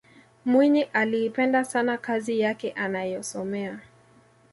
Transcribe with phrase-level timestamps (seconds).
[0.45, 3.79] mwinyi aliipenda sana kazi yake anayosomea